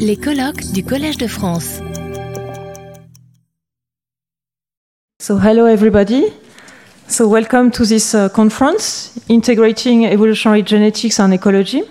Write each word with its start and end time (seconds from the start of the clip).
Les 0.00 0.16
colloques 0.16 0.72
du 0.72 0.82
Collège 0.82 1.18
de 1.18 1.28
France. 1.28 1.80
So, 5.22 5.38
hello 5.38 5.66
everybody. 5.66 6.24
So, 7.06 7.28
welcome 7.28 7.70
to 7.70 7.84
this 7.84 8.14
uh, 8.14 8.28
conference, 8.28 9.12
Integrating 9.28 10.04
Evolutionary 10.04 10.64
Genetics 10.66 11.20
and 11.20 11.32
Ecology. 11.32 11.84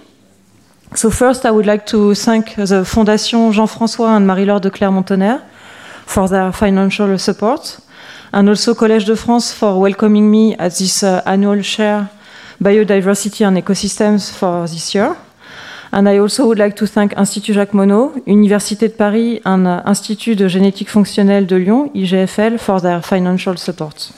So, 0.95 1.09
first, 1.09 1.45
I 1.45 1.51
would 1.51 1.65
like 1.65 1.85
to 1.85 2.13
thank 2.13 2.55
the 2.57 2.83
Fondation 2.83 3.53
Jean-François 3.53 4.17
and 4.17 4.25
Marie-Laure 4.27 4.59
de 4.59 4.69
Clermont-Tonnerre 4.69 5.39
for 6.05 6.27
their 6.27 6.51
financial 6.51 7.17
support, 7.17 7.79
and 8.33 8.49
also 8.49 8.75
Collège 8.75 9.05
de 9.05 9.15
France 9.15 9.53
for 9.53 9.79
welcoming 9.79 10.29
me 10.29 10.55
at 10.59 10.77
this 10.77 11.03
uh, 11.03 11.21
annual 11.25 11.61
share 11.61 12.09
Biodiversity 12.61 13.45
and 13.45 13.57
Ecosystems 13.57 14.29
for 14.29 14.67
this 14.67 14.93
year. 14.93 15.15
And 15.95 16.09
I 16.09 16.17
also 16.17 16.45
would 16.45 16.59
like 16.59 16.75
to 16.75 16.87
thank 16.87 17.17
Institut 17.17 17.55
Jacques 17.55 17.73
Monod, 17.73 18.11
Université 18.27 18.89
de 18.89 18.93
Paris, 18.93 19.39
and 19.45 19.65
uh, 19.65 19.81
Institut 19.85 20.35
de 20.35 20.49
Génétique 20.49 20.89
Fonctionnelle 20.89 21.45
de 21.45 21.55
Lyon, 21.55 21.89
IGFL, 21.95 22.57
for 22.57 22.81
their 22.81 23.01
financial 23.01 23.57
support. 23.57 24.11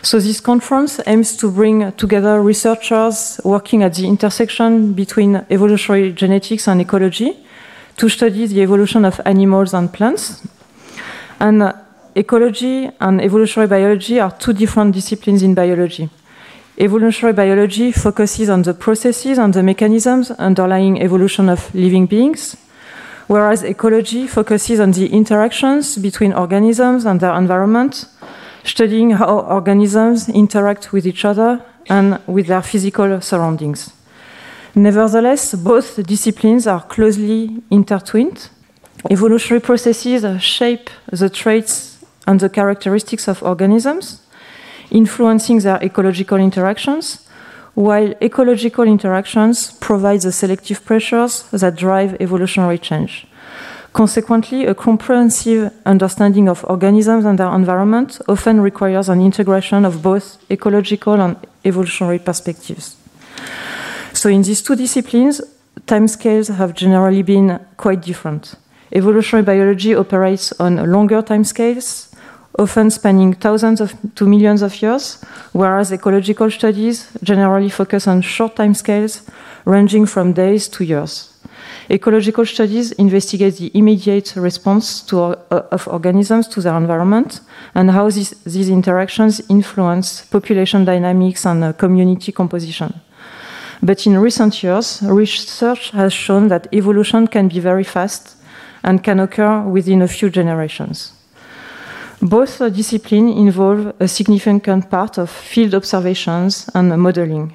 So 0.00 0.18
this 0.18 0.40
conference 0.40 1.02
aims 1.04 1.36
to 1.36 1.50
bring 1.50 1.92
together 1.98 2.40
researchers 2.40 3.42
working 3.44 3.82
at 3.82 3.90
the 3.90 4.06
intersection 4.06 4.94
between 4.94 5.42
evolutionary 5.50 6.14
genetics 6.14 6.66
and 6.66 6.80
ecology 6.80 7.36
to 7.98 8.08
study 8.08 8.46
the 8.46 8.62
evolution 8.62 9.04
of 9.04 9.20
animals 9.26 9.74
and 9.74 9.92
plants. 9.92 10.40
And 11.38 11.62
uh, 11.62 11.72
ecology 12.14 12.88
and 12.98 13.20
evolutionary 13.20 13.68
biology 13.68 14.18
are 14.18 14.30
two 14.30 14.54
different 14.54 14.94
disciplines 14.94 15.42
in 15.42 15.52
biology. 15.52 16.08
Evolutionary 16.78 17.32
biology 17.32 17.90
focuses 17.90 18.50
on 18.50 18.60
the 18.60 18.74
processes 18.74 19.38
and 19.38 19.54
the 19.54 19.62
mechanisms 19.62 20.30
underlying 20.32 21.00
evolution 21.00 21.48
of 21.48 21.74
living 21.74 22.04
beings, 22.04 22.54
whereas 23.28 23.62
ecology 23.62 24.26
focuses 24.26 24.78
on 24.78 24.90
the 24.92 25.06
interactions 25.06 25.96
between 25.96 26.34
organisms 26.34 27.06
and 27.06 27.20
their 27.20 27.34
environment, 27.34 28.04
studying 28.62 29.12
how 29.12 29.38
organisms 29.38 30.28
interact 30.28 30.92
with 30.92 31.06
each 31.06 31.24
other 31.24 31.62
and 31.88 32.20
with 32.26 32.48
their 32.48 32.60
physical 32.60 33.22
surroundings. 33.22 33.94
Nevertheless, 34.74 35.54
both 35.54 36.06
disciplines 36.06 36.66
are 36.66 36.82
closely 36.82 37.62
intertwined. 37.70 38.50
Evolutionary 39.10 39.62
processes 39.62 40.42
shape 40.42 40.90
the 41.10 41.30
traits 41.30 42.04
and 42.26 42.38
the 42.40 42.50
characteristics 42.50 43.28
of 43.28 43.42
organisms, 43.42 44.20
influencing 44.90 45.60
their 45.60 45.82
ecological 45.82 46.38
interactions, 46.38 47.26
while 47.74 48.14
ecological 48.22 48.84
interactions 48.84 49.72
provide 49.80 50.22
the 50.22 50.32
selective 50.32 50.84
pressures 50.84 51.42
that 51.50 51.76
drive 51.76 52.16
evolutionary 52.20 52.78
change. 52.78 53.26
Consequently, 53.92 54.66
a 54.66 54.74
comprehensive 54.74 55.72
understanding 55.86 56.48
of 56.48 56.64
organisms 56.68 57.24
and 57.24 57.38
their 57.38 57.54
environment 57.54 58.20
often 58.28 58.60
requires 58.60 59.08
an 59.08 59.22
integration 59.22 59.84
of 59.86 60.02
both 60.02 60.36
ecological 60.50 61.14
and 61.14 61.36
evolutionary 61.64 62.18
perspectives. 62.18 62.96
So, 64.12 64.28
in 64.28 64.42
these 64.42 64.62
two 64.62 64.76
disciplines, 64.76 65.40
timescales 65.86 66.54
have 66.54 66.74
generally 66.74 67.22
been 67.22 67.58
quite 67.76 68.02
different. 68.02 68.54
Evolutionary 68.92 69.44
biology 69.44 69.94
operates 69.94 70.52
on 70.60 70.76
longer 70.92 71.22
timescales, 71.22 72.12
often 72.58 72.90
spanning 72.90 73.34
thousands 73.34 73.80
of, 73.80 73.94
to 74.14 74.26
millions 74.26 74.62
of 74.62 74.80
years, 74.82 75.22
whereas 75.52 75.92
ecological 75.92 76.50
studies 76.50 77.08
generally 77.22 77.70
focus 77.70 78.06
on 78.06 78.22
short 78.22 78.56
time 78.56 78.74
scales 78.74 79.22
ranging 79.64 80.06
from 80.06 80.32
days 80.32 80.68
to 80.68 80.84
years. 80.84 81.32
Ecological 81.88 82.44
studies 82.44 82.92
investigate 82.92 83.56
the 83.58 83.70
immediate 83.74 84.34
response 84.36 85.02
to, 85.02 85.20
uh, 85.20 85.62
of 85.70 85.86
organisms 85.86 86.48
to 86.48 86.60
their 86.60 86.76
environment 86.76 87.40
and 87.74 87.90
how 87.90 88.10
these, 88.10 88.30
these 88.44 88.68
interactions 88.68 89.40
influence 89.48 90.22
population 90.22 90.84
dynamics 90.84 91.46
and 91.46 91.62
uh, 91.62 91.72
community 91.72 92.32
composition. 92.32 92.92
But 93.82 94.04
in 94.06 94.18
recent 94.18 94.62
years, 94.62 95.00
research 95.02 95.90
has 95.90 96.12
shown 96.12 96.48
that 96.48 96.66
evolution 96.72 97.28
can 97.28 97.48
be 97.48 97.60
very 97.60 97.84
fast 97.84 98.36
and 98.82 99.04
can 99.04 99.20
occur 99.20 99.62
within 99.62 100.02
a 100.02 100.08
few 100.08 100.30
generations. 100.30 101.15
Both 102.22 102.58
disciplines 102.74 103.36
involve 103.36 103.94
a 104.00 104.08
significant 104.08 104.90
part 104.90 105.18
of 105.18 105.30
field 105.30 105.74
observations 105.74 106.68
and 106.74 106.96
modeling. 107.00 107.54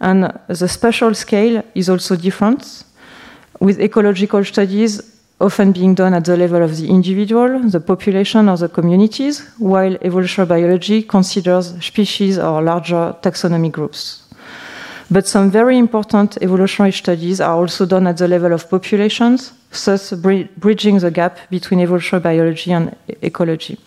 And 0.00 0.32
the 0.46 0.68
spatial 0.68 1.14
scale 1.14 1.62
is 1.74 1.88
also 1.88 2.14
different, 2.16 2.84
with 3.60 3.80
ecological 3.80 4.44
studies 4.44 5.00
often 5.40 5.72
being 5.72 5.94
done 5.94 6.14
at 6.14 6.24
the 6.24 6.36
level 6.36 6.62
of 6.62 6.76
the 6.76 6.88
individual, 6.88 7.60
the 7.60 7.80
population, 7.80 8.48
or 8.48 8.56
the 8.56 8.68
communities, 8.68 9.48
while 9.58 9.96
evolutionary 10.02 10.48
biology 10.48 11.02
considers 11.02 11.74
species 11.84 12.38
or 12.38 12.62
larger 12.62 13.14
taxonomic 13.22 13.72
groups. 13.72 14.27
But 15.10 15.26
some 15.26 15.50
very 15.50 15.78
important 15.78 16.36
evolutionary 16.42 16.92
studies 16.92 17.40
are 17.40 17.54
also 17.54 17.86
done 17.86 18.06
at 18.06 18.18
the 18.18 18.28
level 18.28 18.52
of 18.52 18.68
populations, 18.68 19.52
thus 19.84 20.12
bridging 20.12 20.98
the 20.98 21.10
gap 21.10 21.38
between 21.50 21.80
evolutionary 21.80 22.22
biology 22.22 22.72
and 22.72 22.94
ecology. 23.22 23.78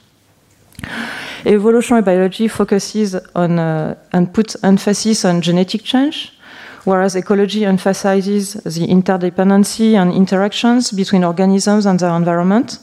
Evolutionary 1.45 2.03
biology 2.03 2.47
focuses 2.47 3.15
on 3.35 3.59
uh, 3.59 3.95
and 4.13 4.33
puts 4.33 4.55
emphasis 4.63 5.25
on 5.25 5.41
genetic 5.41 5.83
change, 5.83 6.33
whereas 6.85 7.15
ecology 7.15 7.65
emphasizes 7.65 8.53
the 8.53 8.88
interdependency 8.88 9.93
and 9.93 10.11
interactions 10.13 10.91
between 10.91 11.23
organisms 11.23 11.85
and 11.85 11.99
their 11.99 12.15
environment. 12.15 12.79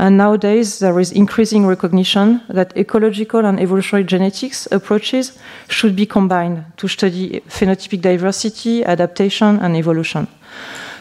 And 0.00 0.16
nowadays, 0.16 0.78
there 0.78 0.98
is 0.98 1.12
increasing 1.12 1.66
recognition 1.66 2.40
that 2.48 2.74
ecological 2.74 3.44
and 3.44 3.60
evolutionary 3.60 4.04
genetics 4.04 4.66
approaches 4.72 5.38
should 5.68 5.94
be 5.94 6.06
combined 6.06 6.64
to 6.78 6.88
study 6.88 7.42
phenotypic 7.50 8.00
diversity, 8.00 8.82
adaptation, 8.82 9.58
and 9.58 9.76
evolution. 9.76 10.26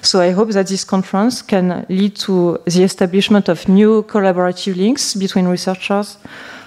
So 0.01 0.19
I 0.19 0.31
hope 0.31 0.49
that 0.51 0.67
this 0.67 0.83
conference 0.83 1.41
can 1.41 1.85
lead 1.87 2.17
to 2.27 2.57
the 2.65 2.83
establishment 2.83 3.47
of 3.47 3.69
new 3.69 4.03
collaborative 4.03 4.75
links 4.75 5.15
between 5.15 5.47
researchers 5.47 6.17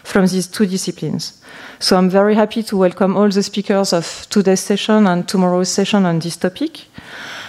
from 0.03 0.27
these 0.27 0.47
two 0.47 0.65
disciplines. 0.65 1.39
So 1.81 1.99
I'm 1.99 2.09
very 2.09 2.35
happy 2.35 2.63
to 2.63 2.79
welcome 2.79 3.15
all 3.15 3.29
the 3.29 3.43
speakers 3.43 3.93
of 3.93 4.27
today's 4.31 4.61
session 4.61 5.07
and 5.07 5.29
tomorrow's 5.29 5.69
session 5.69 6.07
on 6.07 6.21
this 6.21 6.39
topic. 6.39 6.87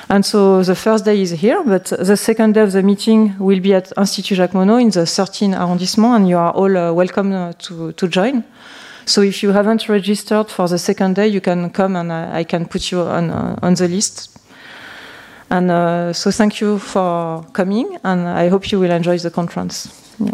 And 0.09 0.25
so 0.25 0.63
the 0.63 0.75
first 0.75 1.05
day 1.05 1.21
is 1.21 1.31
here, 1.31 1.63
but 1.63 1.85
the 1.85 2.17
second 2.17 2.53
day 2.53 2.61
of 2.61 2.71
the 2.71 2.83
meeting 2.83 3.35
will 3.39 3.59
be 3.59 3.73
at 3.73 3.91
Institut 3.97 4.37
Jacques 4.37 4.53
Monod 4.53 4.81
in 4.81 4.89
the 4.89 5.05
13th 5.05 5.55
arrondissement, 5.57 6.15
and 6.15 6.29
you 6.29 6.37
are 6.37 6.51
all 6.51 6.77
uh, 6.77 6.91
welcome 6.91 7.31
uh, 7.33 7.53
to, 7.59 7.93
to 7.93 8.07
join. 8.07 8.43
So 9.05 9.21
if 9.21 9.43
you 9.43 9.51
haven't 9.51 9.87
registered 9.89 10.49
for 10.49 10.67
the 10.67 10.77
second 10.77 11.15
day, 11.15 11.27
you 11.27 11.41
can 11.41 11.69
come 11.69 11.95
and 11.95 12.11
I, 12.11 12.39
I 12.39 12.43
can 12.43 12.65
put 12.65 12.91
you 12.91 13.01
on, 13.01 13.29
uh, 13.29 13.59
on 13.61 13.73
the 13.75 13.87
list. 13.87 14.29
And 15.49 15.71
uh, 15.71 16.13
so 16.13 16.31
thank 16.31 16.61
you 16.61 16.79
for 16.79 17.43
coming, 17.53 17.97
and 18.03 18.27
I 18.27 18.49
hope 18.49 18.71
you 18.71 18.79
will 18.79 18.91
enjoy 18.91 19.17
the 19.17 19.29
conference. 19.29 19.87
Yeah. 20.19 20.33